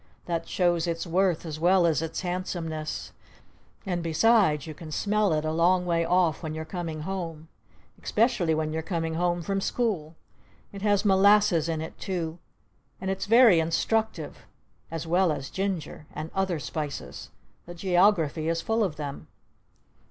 That 0.25 0.49
shows 0.49 0.87
its 0.87 1.05
worth 1.05 1.45
as 1.45 1.59
well 1.59 1.85
as 1.85 2.01
its 2.01 2.21
handsomeness! 2.21 3.13
And 3.85 4.01
besides 4.01 4.65
you 4.65 4.73
can 4.73 4.91
smell 4.91 5.31
it 5.31 5.45
a 5.45 5.51
long 5.51 5.85
way 5.85 6.03
off 6.03 6.41
when 6.41 6.55
you're 6.55 6.65
coming 6.65 7.01
home! 7.01 7.49
Especially 8.01 8.55
when 8.55 8.73
you're 8.73 8.81
coming 8.81 9.13
home 9.13 9.43
from 9.43 9.61
school! 9.61 10.15
It 10.71 10.81
has 10.81 11.05
molasses 11.05 11.69
in 11.69 11.81
it 11.81 11.99
too. 11.99 12.39
And 12.99 13.11
that's 13.11 13.27
very 13.27 13.59
instructive! 13.59 14.47
As 14.89 15.05
well 15.05 15.31
as 15.31 15.51
ginger! 15.51 16.07
And 16.15 16.31
other 16.33 16.57
spices! 16.57 17.29
The 17.67 17.75
Geography 17.75 18.49
is 18.49 18.59
full 18.59 18.83
of 18.83 18.95
them! 18.95 19.27